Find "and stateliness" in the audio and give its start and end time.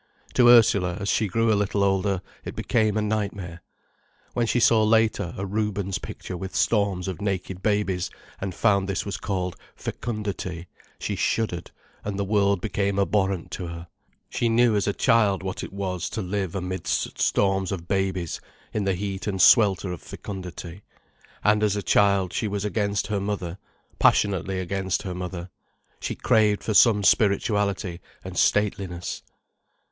28.23-29.21